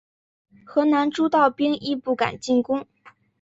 [0.65, 2.87] 河南诸道兵亦不敢进攻。